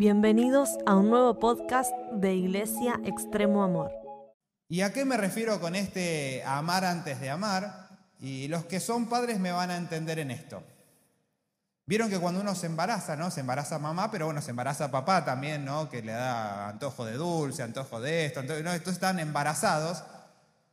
[0.00, 3.92] Bienvenidos a un nuevo podcast de Iglesia Extremo Amor.
[4.66, 7.86] ¿Y a qué me refiero con este amar antes de amar?
[8.18, 10.62] Y los que son padres me van a entender en esto.
[11.84, 13.30] Vieron que cuando uno se embaraza, ¿no?
[13.30, 15.90] Se embaraza mamá, pero bueno, se embaraza papá también, ¿no?
[15.90, 18.72] Que le da antojo de dulce, antojo de esto, entonces, ¿no?
[18.72, 20.02] Estos están embarazados.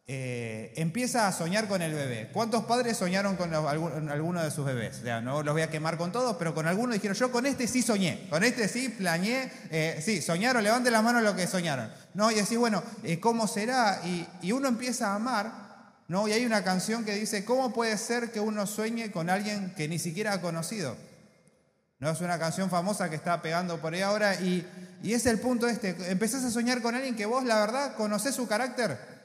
[0.09, 2.29] Eh, empieza a soñar con el bebé.
[2.31, 4.99] ¿Cuántos padres soñaron con alguno de sus bebés?
[4.99, 7.45] O sea, no los voy a quemar con todos, pero con algunos dijeron, yo con
[7.45, 11.45] este sí soñé, con este sí planeé, eh, sí, soñaron, levanten la mano lo que
[11.45, 11.91] soñaron.
[12.13, 12.31] ¿no?
[12.31, 13.99] Y decís, bueno, eh, ¿cómo será?
[14.05, 15.51] Y, uno empieza a amar,
[16.07, 16.25] ¿no?
[16.25, 19.89] Y hay una canción que dice, ¿cómo puede ser que uno sueñe con alguien que
[19.89, 20.95] ni siquiera ha conocido?
[21.99, 22.11] ¿No?
[22.11, 24.65] Es una canción famosa que está pegando por ahí ahora y,
[25.03, 28.35] y es el punto este, empezás a soñar con alguien que vos, la verdad, conocés
[28.35, 29.16] su carácter,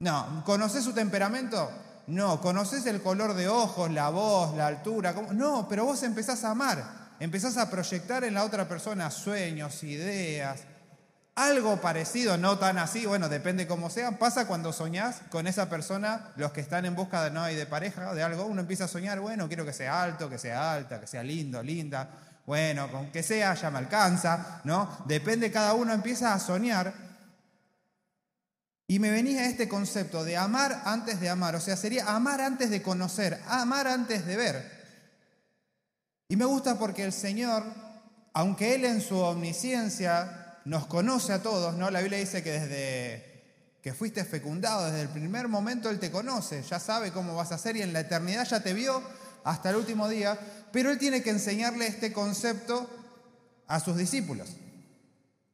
[0.00, 1.70] no, ¿conoces su temperamento?
[2.06, 5.12] No, ¿conoces el color de ojos, la voz, la altura?
[5.32, 6.84] No, pero vos empezás a amar,
[7.18, 10.60] empezás a proyectar en la otra persona sueños, ideas,
[11.34, 14.18] algo parecido, no tan así, bueno, depende cómo sea.
[14.18, 17.66] Pasa cuando soñás con esa persona, los que están en busca de no y de
[17.66, 21.00] pareja, de algo, uno empieza a soñar, bueno, quiero que sea alto, que sea alta,
[21.00, 22.08] que sea lindo, linda,
[22.46, 25.04] bueno, con que sea ya me alcanza, ¿no?
[25.06, 27.07] Depende, cada uno empieza a soñar
[28.90, 32.70] y me venía este concepto de amar antes de amar, o sea, sería amar antes
[32.70, 34.78] de conocer, amar antes de ver.
[36.26, 37.64] Y me gusta porque el Señor,
[38.32, 41.90] aunque Él en su omnisciencia nos conoce a todos, ¿no?
[41.90, 43.28] La Biblia dice que desde
[43.82, 47.58] que fuiste fecundado, desde el primer momento Él te conoce, ya sabe cómo vas a
[47.58, 49.02] ser y en la eternidad ya te vio
[49.44, 50.38] hasta el último día,
[50.72, 52.88] pero Él tiene que enseñarle este concepto
[53.66, 54.48] a sus discípulos,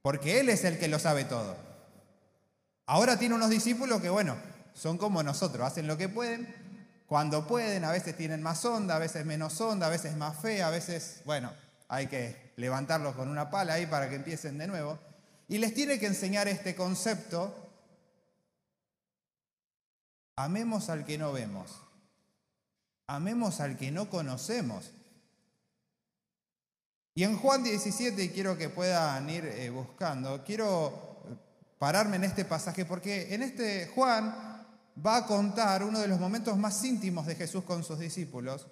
[0.03, 1.64] porque Él es el que lo sabe todo.
[2.87, 4.37] Ahora tiene unos discípulos que, bueno,
[4.75, 6.55] son como nosotros, hacen lo que pueden,
[7.07, 10.63] cuando pueden, a veces tienen más onda, a veces menos onda, a veces más fe,
[10.63, 11.53] a veces, bueno,
[11.89, 14.99] hay que levantarlos con una pala ahí para que empiecen de nuevo.
[15.49, 17.55] Y les tiene que enseñar este concepto,
[20.37, 21.71] amemos al que no vemos,
[23.07, 24.91] amemos al que no conocemos.
[27.15, 31.14] Y en Juan 17, quiero que puedan ir eh, buscando, quiero
[31.85, 34.35] pararme en este pasaje porque en este Juan
[35.05, 38.67] va a contar uno de los momentos más íntimos de Jesús con sus discípulos.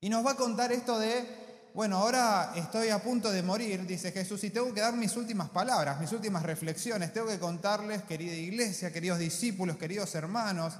[0.00, 4.12] Y nos va a contar esto de, bueno, ahora estoy a punto de morir, dice
[4.12, 8.32] Jesús, y tengo que dar mis últimas palabras, mis últimas reflexiones, tengo que contarles, querida
[8.32, 10.74] iglesia, queridos discípulos, queridos hermanos,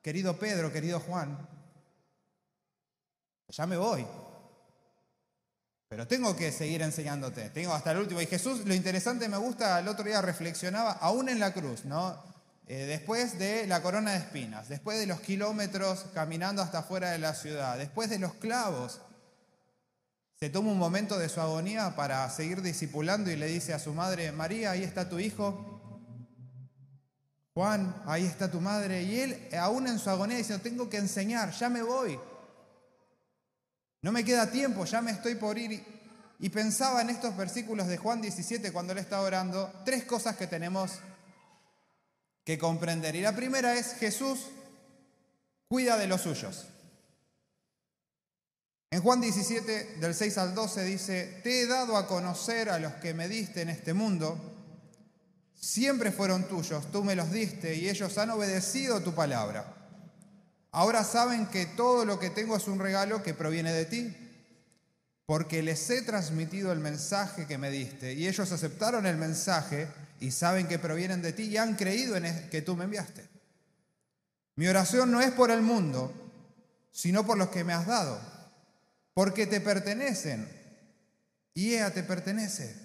[0.00, 1.36] querido Pedro, querido Juan,
[3.48, 4.06] ya me voy,
[5.96, 8.20] pero tengo que seguir enseñándote, tengo hasta el último.
[8.20, 12.22] Y Jesús, lo interesante me gusta, el otro día reflexionaba, aún en la cruz, ¿no?
[12.66, 17.18] Eh, después de la corona de espinas, después de los kilómetros caminando hasta afuera de
[17.18, 19.00] la ciudad, después de los clavos,
[20.38, 23.94] se toma un momento de su agonía para seguir discipulando y le dice a su
[23.94, 25.80] madre, María, ahí está tu hijo.
[27.54, 29.02] Juan, ahí está tu madre.
[29.02, 32.20] Y él, aún en su agonía, dice, tengo que enseñar, ya me voy.
[34.06, 35.84] No me queda tiempo, ya me estoy por ir.
[36.38, 40.46] Y pensaba en estos versículos de Juan 17 cuando él está orando, tres cosas que
[40.46, 40.92] tenemos
[42.44, 43.16] que comprender.
[43.16, 44.46] Y la primera es Jesús
[45.66, 46.68] cuida de los suyos.
[48.92, 52.92] En Juan 17, del 6 al 12, dice, te he dado a conocer a los
[52.92, 54.38] que me diste en este mundo,
[55.52, 59.75] siempre fueron tuyos, tú me los diste y ellos han obedecido tu palabra.
[60.76, 64.14] Ahora saben que todo lo que tengo es un regalo que proviene de ti,
[65.24, 69.88] porque les he transmitido el mensaje que me diste y ellos aceptaron el mensaje
[70.20, 73.26] y saben que provienen de ti y han creído en que tú me enviaste.
[74.56, 76.12] Mi oración no es por el mundo,
[76.92, 78.20] sino por los que me has dado,
[79.14, 80.46] porque te pertenecen
[81.54, 82.76] y ella te pertenece.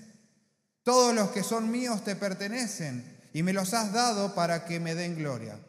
[0.84, 3.04] Todos los que son míos te pertenecen
[3.34, 5.60] y me los has dado para que me den gloria.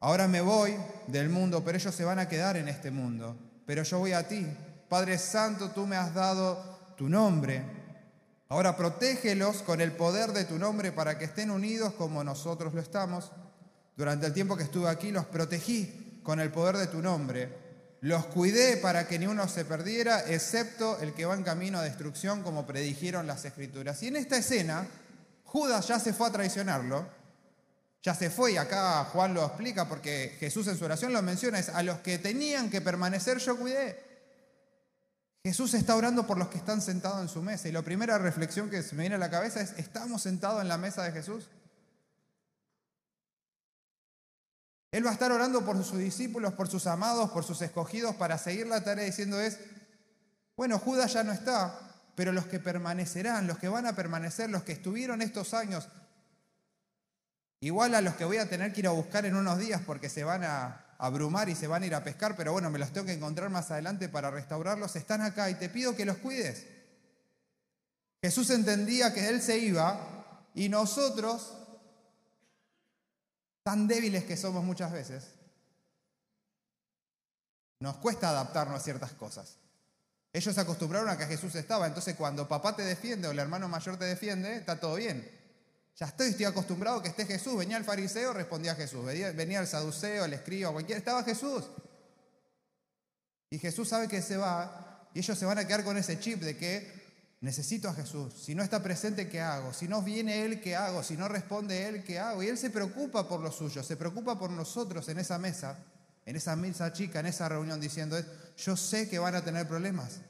[0.00, 0.76] Ahora me voy
[1.08, 3.36] del mundo, pero ellos se van a quedar en este mundo.
[3.66, 4.46] Pero yo voy a ti.
[4.88, 7.62] Padre Santo, tú me has dado tu nombre.
[8.48, 12.80] Ahora protégelos con el poder de tu nombre para que estén unidos como nosotros lo
[12.80, 13.32] estamos.
[13.96, 17.68] Durante el tiempo que estuve aquí los protegí con el poder de tu nombre.
[18.00, 21.82] Los cuidé para que ni uno se perdiera, excepto el que va en camino a
[21.82, 24.00] destrucción, como predijeron las escrituras.
[24.04, 24.86] Y en esta escena,
[25.42, 27.17] Judas ya se fue a traicionarlo
[28.02, 31.58] ya se fue y acá Juan lo explica porque Jesús en su oración lo menciona,
[31.58, 34.06] es a los que tenían que permanecer yo cuidé.
[35.42, 38.70] Jesús está orando por los que están sentados en su mesa y la primera reflexión
[38.70, 41.48] que se me viene a la cabeza es, ¿estamos sentados en la mesa de Jesús?
[44.90, 48.38] Él va a estar orando por sus discípulos, por sus amados, por sus escogidos para
[48.38, 49.58] seguir la tarea diciendo es,
[50.56, 51.78] bueno, Judas ya no está,
[52.14, 55.88] pero los que permanecerán, los que van a permanecer, los que estuvieron estos años,
[57.60, 60.08] igual a los que voy a tener que ir a buscar en unos días porque
[60.08, 62.92] se van a abrumar y se van a ir a pescar, pero bueno, me los
[62.92, 66.66] tengo que encontrar más adelante para restaurarlos, están acá y te pido que los cuides.
[68.20, 71.56] Jesús entendía que Él se iba y nosotros,
[73.62, 75.24] tan débiles que somos muchas veces,
[77.80, 79.56] nos cuesta adaptarnos a ciertas cosas.
[80.32, 83.68] Ellos se acostumbraron a que Jesús estaba, entonces cuando papá te defiende o el hermano
[83.68, 85.37] mayor te defiende, está todo bien.
[85.98, 87.56] Ya estoy, estoy acostumbrado a que esté Jesús.
[87.56, 89.04] Venía el fariseo, respondía Jesús.
[89.04, 91.64] Venía, el saduceo, el escriba, cualquiera, estaba Jesús.
[93.50, 96.40] Y Jesús sabe que se va y ellos se van a quedar con ese chip
[96.40, 98.34] de que necesito a Jesús.
[98.34, 99.72] Si no está presente, ¿qué hago?
[99.72, 101.02] Si no viene Él, ¿qué hago?
[101.02, 102.42] Si no responde Él, ¿qué hago?
[102.42, 105.78] Y Él se preocupa por los suyos, se preocupa por nosotros en esa mesa
[106.28, 108.18] en esa mesa chica, en esa reunión, diciendo,
[108.58, 110.20] yo sé que van a tener problemas,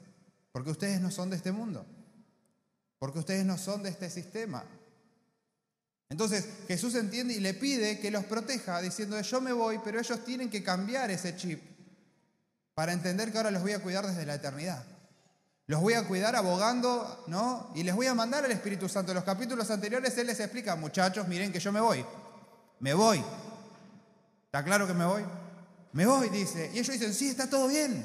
[0.53, 1.85] porque ustedes no son de este mundo,
[2.99, 4.63] porque ustedes no son de este sistema.
[6.09, 10.25] Entonces Jesús entiende y le pide que los proteja, diciendo, yo me voy, pero ellos
[10.25, 11.61] tienen que cambiar ese chip
[12.73, 14.83] para entender que ahora los voy a cuidar desde la eternidad.
[15.67, 17.71] Los voy a cuidar abogando, ¿no?
[17.75, 19.11] Y les voy a mandar al Espíritu Santo.
[19.11, 22.03] En los capítulos anteriores Él les explica, muchachos, miren que yo me voy.
[22.79, 23.23] Me voy.
[24.45, 25.23] ¿Está claro que me voy?
[25.91, 26.71] Me voy, dice.
[26.73, 28.03] Y ellos dicen, sí, está todo bien.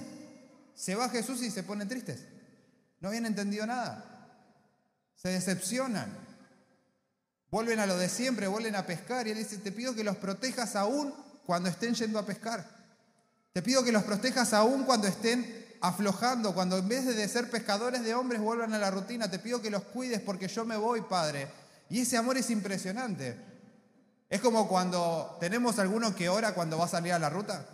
[0.74, 2.26] Se va Jesús y se ponen tristes.
[3.00, 4.04] No habían entendido nada.
[5.14, 6.23] Se decepcionan.
[7.54, 9.28] Vuelven a lo de siempre, vuelven a pescar.
[9.28, 11.14] Y él dice, te pido que los protejas aún
[11.46, 12.68] cuando estén yendo a pescar.
[13.52, 18.02] Te pido que los protejas aún cuando estén aflojando, cuando en vez de ser pescadores
[18.02, 19.30] de hombres vuelvan a la rutina.
[19.30, 21.46] Te pido que los cuides porque yo me voy, Padre.
[21.90, 23.38] Y ese amor es impresionante.
[24.28, 27.64] Es como cuando tenemos alguno que ora cuando va a salir a la ruta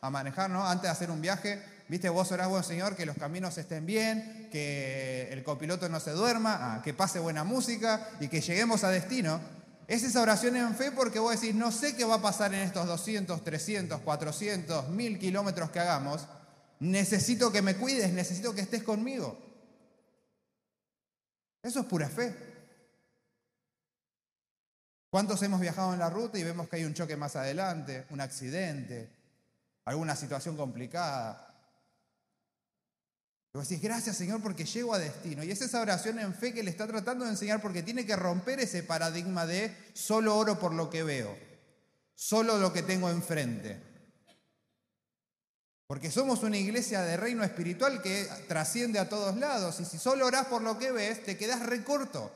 [0.00, 0.64] a manejar, ¿no?
[0.64, 4.48] Antes de hacer un viaje, viste, vos orás, buen Señor, que los caminos estén bien,
[4.50, 8.90] que el copiloto no se duerma, ah, que pase buena música y que lleguemos a
[8.90, 9.40] destino.
[9.86, 12.60] Es esa oración en fe porque vos decís, no sé qué va a pasar en
[12.60, 16.26] estos 200, 300, 400, 1000 kilómetros que hagamos.
[16.80, 19.38] Necesito que me cuides, necesito que estés conmigo.
[21.62, 22.34] Eso es pura fe.
[25.10, 28.20] ¿Cuántos hemos viajado en la ruta y vemos que hay un choque más adelante, un
[28.20, 29.10] accidente,
[29.84, 31.53] alguna situación complicada.
[33.54, 35.44] Y vos decís, gracias Señor porque llego a destino.
[35.44, 38.16] Y es esa oración en fe que le está tratando de enseñar porque tiene que
[38.16, 41.36] romper ese paradigma de solo oro por lo que veo,
[42.14, 43.80] solo lo que tengo enfrente.
[45.86, 49.78] Porque somos una iglesia de reino espiritual que trasciende a todos lados.
[49.80, 52.32] Y si solo orás por lo que ves, te quedás recorto.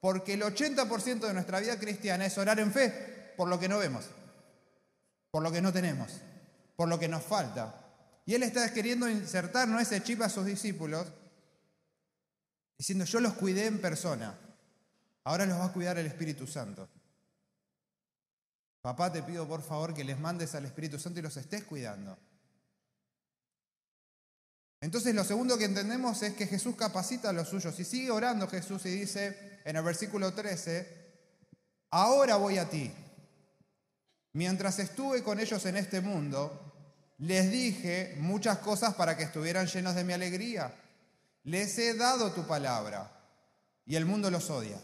[0.00, 3.78] Porque el 80% de nuestra vida cristiana es orar en fe por lo que no
[3.78, 4.06] vemos,
[5.30, 6.12] por lo que no tenemos
[6.78, 7.74] por lo que nos falta.
[8.28, 9.80] Y él está queriendo insertar ¿no?
[9.80, 11.06] ese chip a sus discípulos,
[12.76, 14.38] diciendo, yo los cuidé en persona,
[15.24, 16.86] ahora los va a cuidar el Espíritu Santo.
[18.82, 22.18] Papá, te pido por favor que les mandes al Espíritu Santo y los estés cuidando.
[24.82, 28.46] Entonces lo segundo que entendemos es que Jesús capacita a los suyos y sigue orando
[28.46, 30.86] Jesús y dice en el versículo 13,
[31.92, 32.92] ahora voy a ti.
[34.34, 36.67] Mientras estuve con ellos en este mundo,
[37.18, 40.72] les dije muchas cosas para que estuvieran llenos de mi alegría.
[41.44, 43.10] Les he dado tu palabra
[43.84, 44.78] y el mundo los odia.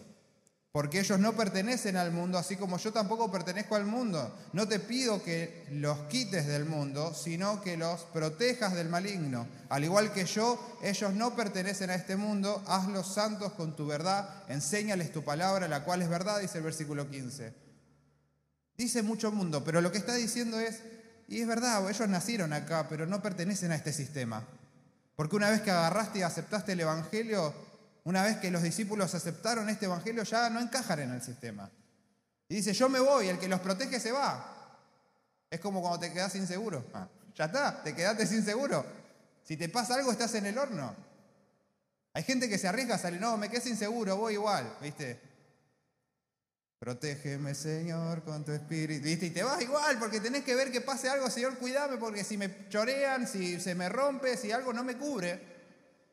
[0.73, 4.37] Porque ellos no pertenecen al mundo, así como yo tampoco pertenezco al mundo.
[4.53, 9.47] No te pido que los quites del mundo, sino que los protejas del maligno.
[9.69, 12.61] Al igual que yo, ellos no pertenecen a este mundo.
[12.67, 14.43] Hazlos santos con tu verdad.
[14.49, 17.55] Enséñales tu palabra, la cual es verdad, dice el versículo 15.
[18.77, 20.83] Dice mucho mundo, pero lo que está diciendo es,
[21.29, 24.45] y es verdad, ellos nacieron acá, pero no pertenecen a este sistema.
[25.17, 27.55] Porque una vez que agarraste y aceptaste el Evangelio,
[28.05, 31.71] una vez que los discípulos aceptaron este Evangelio, ya no encajan en el sistema.
[32.49, 34.79] Y dice, yo me voy, el que los protege se va.
[35.49, 36.85] Es como cuando te quedas inseguro.
[36.93, 38.85] Ah, ya está, te quedaste sin seguro.
[39.45, 40.95] Si te pasa algo, estás en el horno.
[42.13, 45.21] Hay gente que se arriesga a salir, no, me quedé inseguro, voy igual, ¿viste?
[46.85, 49.09] Protégeme, Señor, con tu espíritu.
[49.09, 52.37] Y te vas igual, porque tenés que ver que pase algo, Señor, cuídame, porque si
[52.37, 55.41] me chorean, si se me rompe, si algo no me cubre.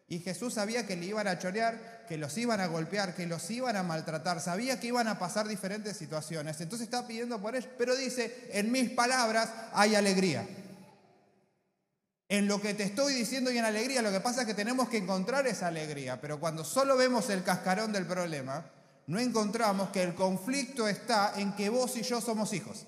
[0.07, 3.51] Y Jesús sabía que le iban a chorear, que los iban a golpear, que los
[3.51, 6.61] iban a maltratar, sabía que iban a pasar diferentes situaciones.
[6.61, 10.47] Entonces está pidiendo por ellos, pero dice, en mis palabras hay alegría.
[12.29, 14.87] En lo que te estoy diciendo y en alegría, lo que pasa es que tenemos
[14.87, 18.63] que encontrar esa alegría, pero cuando solo vemos el cascarón del problema,
[19.07, 22.85] no encontramos que el conflicto está en que vos y yo somos hijos.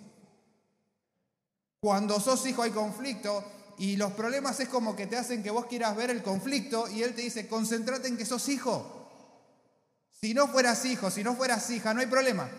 [1.79, 3.43] Cuando sos hijo hay conflicto
[3.77, 7.03] y los problemas es como que te hacen que vos quieras ver el conflicto y
[7.03, 8.99] Él te dice, concéntrate en que sos hijo.
[10.11, 12.49] Si no fueras hijo, si no fueras hija, no hay problema.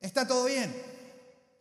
[0.00, 0.72] Está todo bien.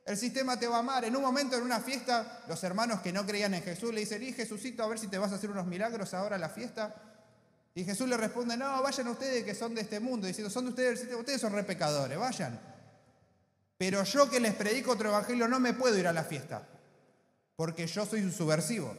[0.05, 1.05] El sistema te va a amar.
[1.05, 4.21] En un momento, en una fiesta, los hermanos que no creían en Jesús le dicen,
[4.21, 7.10] y Jesucito, a ver si te vas a hacer unos milagros ahora a la fiesta.
[7.73, 10.69] Y Jesús le responde, no, vayan ustedes que son de este mundo, diciendo, son de
[10.71, 12.59] ustedes ustedes son re pecadores, vayan.
[13.77, 16.67] Pero yo que les predico otro evangelio no me puedo ir a la fiesta,
[17.55, 18.95] porque yo soy un subversivo.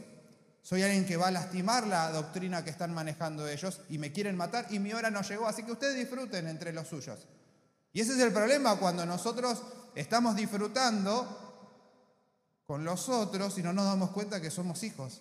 [0.62, 4.36] Soy alguien que va a lastimar la doctrina que están manejando ellos y me quieren
[4.36, 7.26] matar y mi hora no llegó, así que ustedes disfruten entre los suyos.
[7.92, 9.60] Y ese es el problema cuando nosotros
[9.94, 11.52] estamos disfrutando
[12.64, 15.20] con los otros y no nos damos cuenta que somos hijos.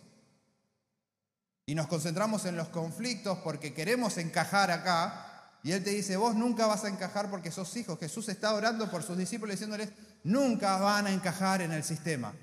[1.66, 5.28] Y nos concentramos en los conflictos porque queremos encajar acá.
[5.64, 8.00] Y Él te dice, vos nunca vas a encajar porque sos hijos.
[8.00, 9.90] Jesús está orando por sus discípulos diciéndoles,
[10.24, 12.34] nunca van a encajar en el sistema.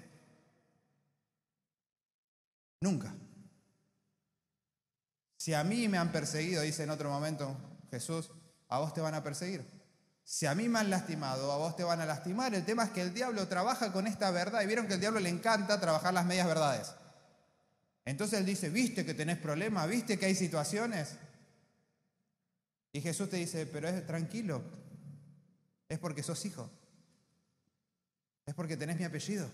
[2.80, 3.12] Nunca.
[5.36, 7.56] Si a mí me han perseguido, dice en otro momento
[7.90, 8.30] Jesús,
[8.68, 9.66] a vos te van a perseguir.
[10.22, 12.54] Si a mí me han lastimado, a vos te van a lastimar.
[12.54, 15.20] El tema es que el diablo trabaja con esta verdad y vieron que al diablo
[15.20, 16.92] le encanta trabajar las medias verdades.
[18.08, 21.16] Entonces él dice, viste que tenés problemas, viste que hay situaciones.
[22.90, 24.62] Y Jesús te dice, pero es tranquilo,
[25.90, 26.70] es porque sos hijo,
[28.46, 29.50] es porque tenés mi apellido,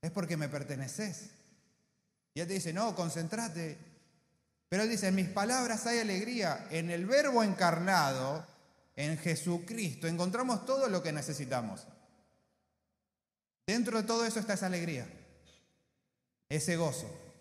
[0.00, 1.30] es porque me perteneces.
[2.32, 3.76] Y él te dice, no, concéntrate.
[4.68, 6.68] Pero él dice, en mis palabras hay alegría.
[6.70, 8.46] En el verbo encarnado,
[8.94, 11.88] en Jesucristo, encontramos todo lo que necesitamos.
[13.66, 15.08] Dentro de todo eso está esa alegría,
[16.48, 17.31] ese gozo.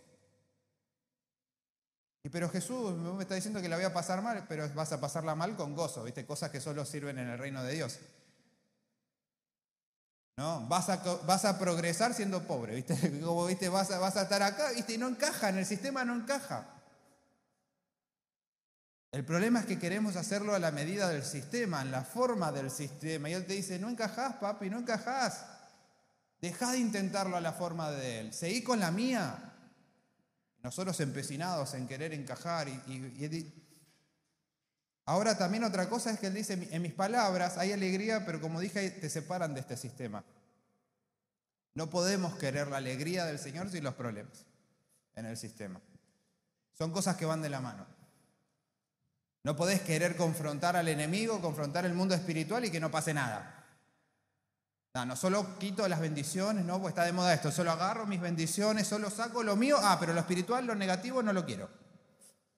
[2.23, 5.01] Y pero Jesús me está diciendo que la voy a pasar mal, pero vas a
[5.01, 6.25] pasarla mal con gozo, ¿viste?
[6.25, 7.99] Cosas que solo sirven en el reino de Dios.
[10.37, 10.67] ¿No?
[10.67, 13.21] Vas a, vas a progresar siendo pobre, ¿viste?
[13.23, 13.69] Como, ¿viste?
[13.69, 14.93] Vas, a, vas a estar acá, ¿viste?
[14.93, 16.67] Y no encaja, en el sistema no encaja.
[19.11, 22.71] El problema es que queremos hacerlo a la medida del sistema, en la forma del
[22.71, 23.29] sistema.
[23.29, 25.45] Y él te dice, no encajás, papi, no encajás.
[26.39, 28.33] Deja de intentarlo a la forma de él.
[28.33, 29.50] Seguí con la mía.
[30.63, 33.53] Nosotros empecinados en querer encajar y,
[35.05, 38.59] Ahora también otra cosa es que él dice, en mis palabras hay alegría, pero como
[38.59, 40.23] dije, te separan de este sistema.
[41.73, 44.45] No podemos querer la alegría del Señor sin los problemas
[45.15, 45.81] en el sistema.
[46.77, 47.85] Son cosas que van de la mano.
[49.43, 53.60] No podés querer confrontar al enemigo, confrontar el mundo espiritual y que no pase nada.
[54.93, 58.19] No, no solo quito las bendiciones, no, pues está de moda esto, solo agarro mis
[58.19, 61.69] bendiciones, solo saco lo mío, ah, pero lo espiritual, lo negativo no lo quiero.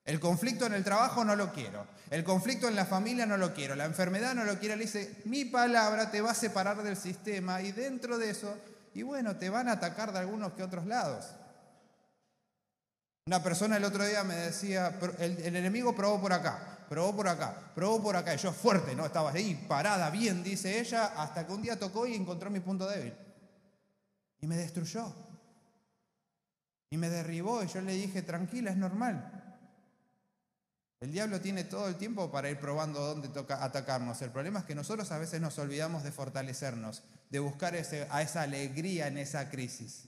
[0.06, 1.88] El conflicto en el trabajo no lo quiero.
[2.10, 3.76] El conflicto en la familia no lo quiero.
[3.76, 4.76] La enfermedad no lo quiero.
[4.76, 8.58] Le dice, mi palabra te va a separar del sistema y dentro de eso,
[8.94, 11.28] y bueno, te van a atacar de algunos que otros lados.
[13.26, 17.72] Una persona el otro día me decía, el, enemigo probó por acá, probó por acá,
[17.76, 18.34] probó por acá.
[18.34, 19.06] Y yo fuerte, ¿no?
[19.06, 22.88] Estaba ahí parada, bien, dice ella, hasta que un día tocó y encontró mi punto
[22.88, 23.14] débil.
[24.42, 25.14] Y me destruyó.
[26.90, 29.44] Y me derribó y yo le dije, tranquila, es normal.
[31.00, 34.22] El diablo tiene todo el tiempo para ir probando dónde toca atacarnos.
[34.22, 38.42] El problema es que nosotros a veces nos olvidamos de fortalecernos, de buscar a esa
[38.42, 40.08] alegría en esa crisis.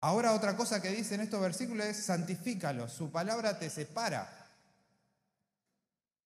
[0.00, 4.38] Ahora otra cosa que dice en estos versículos es santifícalo, su palabra te separa.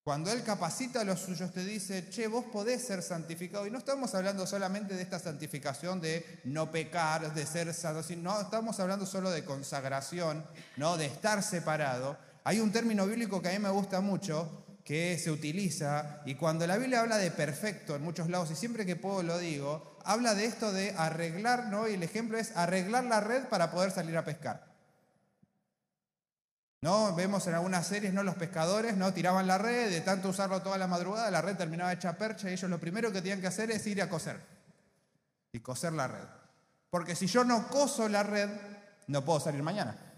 [0.03, 3.65] Cuando Él capacita a los suyos, te dice, che, vos podés ser santificado.
[3.65, 8.41] Y no estamos hablando solamente de esta santificación de no pecar, de ser santo, no
[8.41, 10.97] estamos hablando solo de consagración, ¿no?
[10.97, 12.17] de estar separado.
[12.43, 16.67] Hay un término bíblico que a mí me gusta mucho, que se utiliza, y cuando
[16.67, 20.35] la Biblia habla de perfecto en muchos lados, y siempre que puedo lo digo, habla
[20.35, 21.87] de esto de arreglar, ¿no?
[21.87, 24.73] Y el ejemplo es arreglar la red para poder salir a pescar.
[26.81, 27.15] ¿No?
[27.15, 28.23] Vemos en algunas series, ¿no?
[28.23, 29.13] Los pescadores, ¿no?
[29.13, 32.53] Tiraban la red, de tanto usarlo toda la madrugada, la red terminaba hecha percha y
[32.53, 34.37] ellos lo primero que tenían que hacer es ir a coser.
[35.53, 36.27] Y coser la red.
[36.89, 38.49] Porque si yo no coso la red,
[39.07, 40.12] no puedo salir mañana.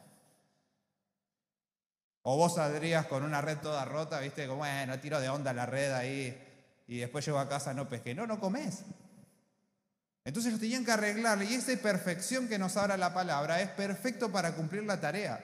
[2.28, 5.66] O vos saldrías con una red toda rota, viste, como, bueno, tiro de onda la
[5.66, 6.38] red ahí
[6.88, 8.14] y después llego a casa no pesqué.
[8.14, 8.84] No, no comes.
[10.24, 14.32] Entonces ellos tenían que arreglarle y esa perfección que nos habla la palabra es perfecto
[14.32, 15.44] para cumplir la tarea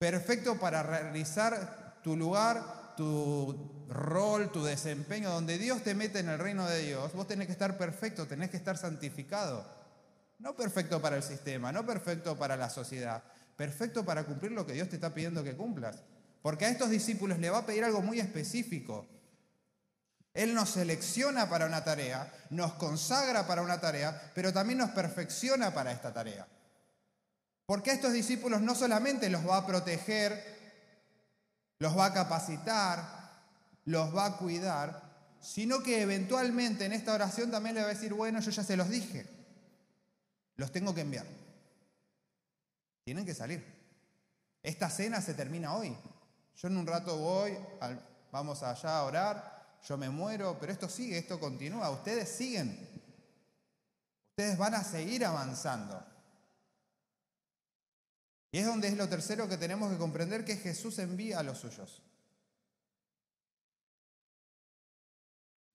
[0.00, 6.38] perfecto para realizar tu lugar, tu rol, tu desempeño, donde Dios te mete en el
[6.38, 9.62] reino de Dios, vos tenés que estar perfecto, tenés que estar santificado.
[10.38, 13.22] No perfecto para el sistema, no perfecto para la sociedad,
[13.60, 15.98] perfecto para cumplir lo que Dios te está pidiendo que cumplas.
[16.40, 19.06] Porque a estos discípulos le va a pedir algo muy específico.
[20.32, 25.74] Él nos selecciona para una tarea, nos consagra para una tarea, pero también nos perfecciona
[25.74, 26.48] para esta tarea.
[27.66, 30.42] Porque a estos discípulos no solamente los va a proteger,
[31.80, 33.42] los va a capacitar,
[33.84, 35.02] los va a cuidar,
[35.38, 38.78] sino que eventualmente en esta oración también le va a decir, bueno, yo ya se
[38.78, 39.26] los dije,
[40.56, 41.39] los tengo que enviar.
[43.10, 43.60] Tienen que salir.
[44.62, 45.92] Esta cena se termina hoy.
[46.54, 47.58] Yo en un rato voy,
[48.30, 52.88] vamos allá a orar, yo me muero, pero esto sigue, esto continúa, ustedes siguen.
[54.28, 56.00] Ustedes van a seguir avanzando.
[58.52, 61.58] Y es donde es lo tercero que tenemos que comprender que Jesús envía a los
[61.58, 62.00] suyos.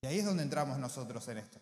[0.03, 1.59] Y ahí es donde entramos nosotros en esto.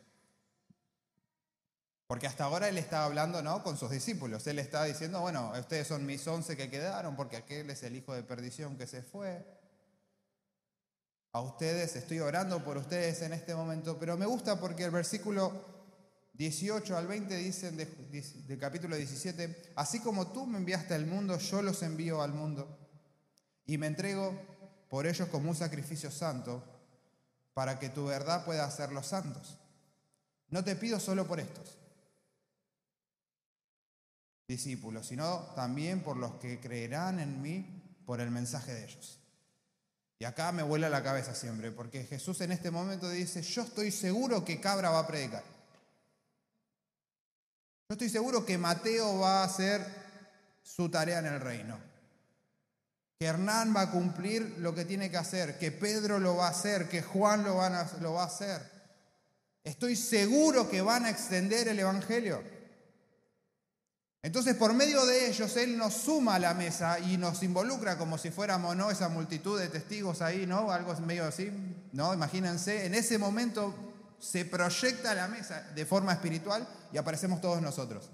[2.14, 3.64] Porque hasta ahora él está hablando ¿no?
[3.64, 4.46] con sus discípulos.
[4.46, 8.14] Él está diciendo, bueno, ustedes son mis once que quedaron porque aquel es el hijo
[8.14, 9.44] de perdición que se fue.
[11.32, 15.66] A ustedes, estoy orando por ustedes en este momento, pero me gusta porque el versículo
[16.34, 21.64] 18 al 20 dicen del capítulo 17, así como tú me enviaste al mundo, yo
[21.64, 22.78] los envío al mundo
[23.66, 24.40] y me entrego
[24.88, 26.64] por ellos como un sacrificio santo
[27.56, 29.58] para que tu verdad pueda hacerlos santos.
[30.50, 31.80] No te pido solo por estos
[34.48, 39.20] discípulos, sino también por los que creerán en mí por el mensaje de ellos.
[40.20, 43.92] Y acá me vuela la cabeza siempre, porque Jesús en este momento dice, yo estoy
[43.92, 45.44] seguro que Cabra va a predicar.
[47.90, 49.86] Yo estoy seguro que Mateo va a hacer
[50.62, 51.78] su tarea en el reino.
[53.20, 56.52] Que Hernán va a cumplir lo que tiene que hacer, que Pedro lo va a
[56.52, 57.60] hacer, que Juan lo,
[58.02, 58.62] lo va a hacer.
[59.64, 62.42] Estoy seguro que van a extender el Evangelio.
[64.24, 68.18] Entonces, por medio de ellos, Él nos suma a la mesa y nos involucra como
[68.18, 68.90] si fuéramos, ¿no?
[68.90, 70.72] Esa multitud de testigos ahí, ¿no?
[70.72, 71.52] Algo medio así,
[71.92, 72.14] ¿no?
[72.14, 73.76] Imagínense, en ese momento
[74.20, 78.10] se proyecta la mesa de forma espiritual y aparecemos todos nosotros.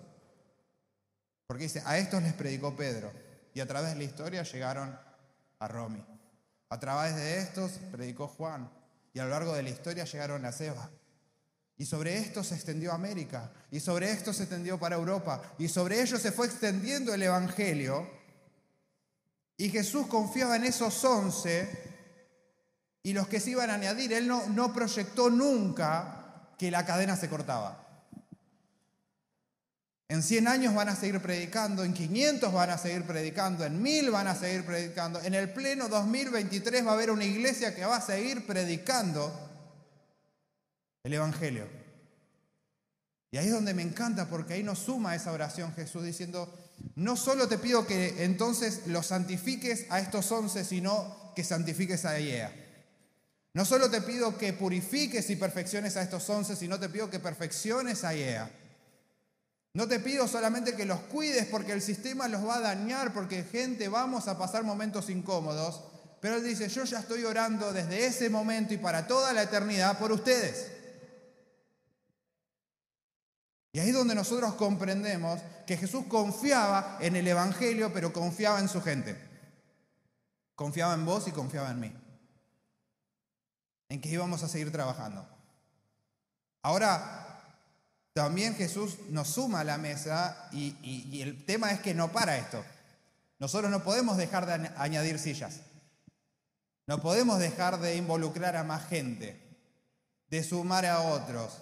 [1.45, 3.11] Porque dice, a estos les predicó Pedro
[3.53, 4.97] y a través de la historia llegaron
[5.59, 6.03] a Romy.
[6.69, 8.67] A través de estos predicó Juan
[9.13, 10.89] y a lo largo de la historia llegaron a Seba.
[11.79, 16.01] Y sobre esto se extendió América, y sobre esto se extendió para Europa, y sobre
[16.01, 18.05] ello se fue extendiendo el Evangelio.
[19.55, 21.69] Y Jesús confiaba en esos once
[23.01, 24.11] y los que se iban a añadir.
[24.11, 27.87] Él no, proyectó nunca que la cadena se cortaba.
[30.09, 34.11] En 100 años van a seguir predicando, en 500 van a seguir predicando, en 1000
[34.11, 35.21] van a seguir predicando.
[35.21, 39.48] En el pleno 2023 va a haber una iglesia que va a seguir predicando
[41.09, 41.67] el Evangelio.
[43.31, 46.51] Y ahí es donde me encanta porque ahí nos suma esa oración Jesús diciendo,
[46.95, 52.17] no solo te pido que entonces los santifiques a estos once, sino que santifiques a
[52.17, 52.51] ella.
[53.53, 57.19] No solo te pido que purifiques y perfecciones a estos once, sino te pido que
[57.19, 58.51] perfecciones a ella.
[59.73, 63.43] No te pido solamente que los cuides porque el sistema los va a dañar, porque
[63.43, 65.83] gente vamos a pasar momentos incómodos,
[66.21, 69.97] pero él dice, yo ya estoy orando desde ese momento y para toda la eternidad
[69.99, 70.78] por ustedes.
[73.71, 78.67] Y ahí es donde nosotros comprendemos que Jesús confiaba en el Evangelio, pero confiaba en
[78.67, 79.15] su gente.
[80.55, 81.93] Confiaba en vos y confiaba en mí.
[83.89, 85.27] En que íbamos a seguir trabajando.
[86.61, 87.29] Ahora,
[88.13, 92.63] también Jesús nos suma a la mesa y, el tema es que no para esto.
[93.37, 95.61] Nosotros no podemos dejar de añadir sillas.
[96.87, 99.39] No podemos dejar de involucrar a más gente,
[100.27, 101.61] de sumar a otros,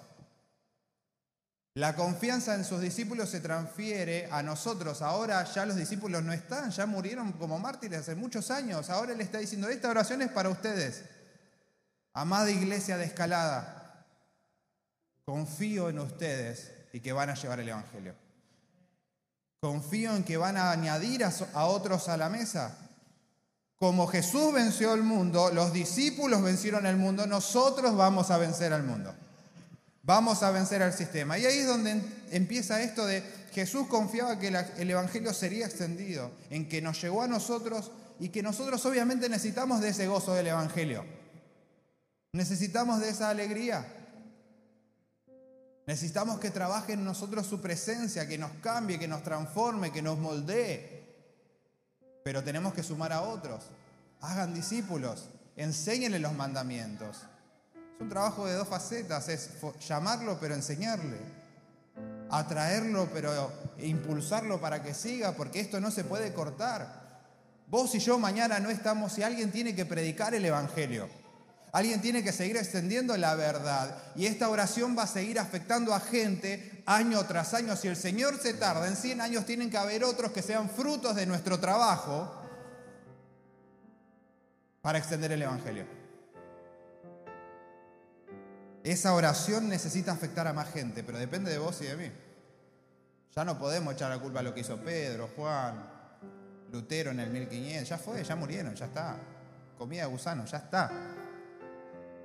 [1.78, 5.04] la confianza en sus discípulos se transfiere a nosotros.
[5.04, 8.90] Ahora ya los discípulos no están, ya murieron como mártires hace muchos años.
[8.90, 11.04] Ahora Él está diciendo, esta oración es para ustedes.
[12.14, 14.08] Amada iglesia de escalada,
[15.24, 18.16] confío en ustedes y que van a llevar el Evangelio.
[19.60, 22.76] Confío en que van a añadir a otros a la mesa.
[23.76, 28.82] Como Jesús venció el mundo, los discípulos vencieron el mundo, nosotros vamos a vencer al
[28.82, 29.14] mundo.
[30.08, 31.38] Vamos a vencer al sistema.
[31.38, 36.70] Y ahí es donde empieza esto de Jesús confiaba que el Evangelio sería extendido, en
[36.70, 41.04] que nos llegó a nosotros y que nosotros obviamente necesitamos de ese gozo del Evangelio.
[42.32, 43.86] Necesitamos de esa alegría.
[45.86, 50.18] Necesitamos que trabaje en nosotros su presencia, que nos cambie, que nos transforme, que nos
[50.18, 51.04] moldee.
[52.24, 53.66] Pero tenemos que sumar a otros.
[54.22, 57.24] Hagan discípulos, enséñenle los mandamientos.
[57.98, 59.50] Es un trabajo de dos facetas, es
[59.88, 61.18] llamarlo pero enseñarle,
[62.30, 67.08] atraerlo pero impulsarlo para que siga, porque esto no se puede cortar.
[67.66, 71.10] Vos y yo mañana no estamos si alguien tiene que predicar el Evangelio.
[71.72, 76.00] Alguien tiene que seguir extendiendo la verdad y esta oración va a seguir afectando a
[76.00, 77.76] gente año tras año.
[77.76, 81.16] Si el Señor se tarda en 100 años, tienen que haber otros que sean frutos
[81.16, 82.32] de nuestro trabajo
[84.84, 85.97] para extender el Evangelio.
[88.88, 92.10] Esa oración necesita afectar a más gente, pero depende de vos y de mí.
[93.36, 95.76] Ya no podemos echar la culpa a lo que hizo Pedro, Juan,
[96.72, 97.90] Lutero en el 1500.
[97.90, 99.18] Ya fue, ya murieron, ya está.
[99.78, 100.90] Comida de gusano, ya está.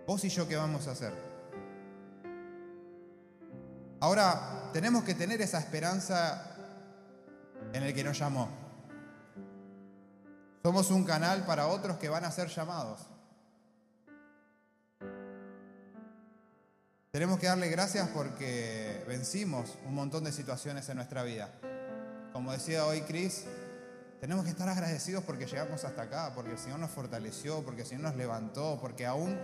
[0.06, 1.12] Vos y yo, ¿qué vamos a hacer?
[3.98, 6.46] Ahora, tenemos que tener esa esperanza
[7.72, 8.48] en el que nos llamó.
[10.62, 13.00] Somos un canal para otros que van a ser llamados.
[17.12, 21.50] Tenemos que darle gracias porque vencimos un montón de situaciones en nuestra vida.
[22.32, 23.44] Como decía hoy Cris,
[24.18, 27.86] tenemos que estar agradecidos porque llegamos hasta acá, porque el Señor nos fortaleció, porque el
[27.86, 29.38] Señor nos levantó, porque aún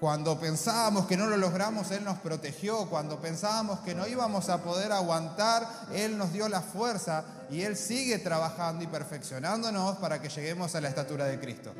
[0.00, 2.84] cuando pensábamos que no lo logramos, Él nos protegió.
[2.90, 7.74] Cuando pensábamos que no íbamos a poder aguantar, Él nos dio la fuerza y Él
[7.74, 11.72] sigue trabajando y perfeccionándonos para que lleguemos a la estatura de Cristo.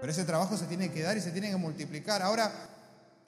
[0.00, 2.22] Pero ese trabajo se tiene que dar y se tiene que multiplicar.
[2.22, 2.52] Ahora,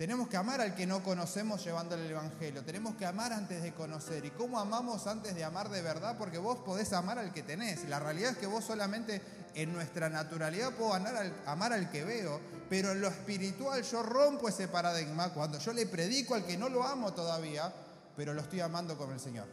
[0.00, 2.64] tenemos que amar al que no conocemos llevándole el Evangelio.
[2.64, 4.24] Tenemos que amar antes de conocer.
[4.24, 6.16] ¿Y cómo amamos antes de amar de verdad?
[6.16, 7.86] Porque vos podés amar al que tenés.
[7.86, 9.20] La realidad es que vos solamente
[9.54, 12.40] en nuestra naturalidad puedo amar al, que veo.
[12.70, 16.70] Pero en lo espiritual yo rompo ese paradigma cuando yo le predico al que no
[16.70, 17.70] lo amo todavía,
[18.16, 19.48] pero lo estoy amando con el Señor.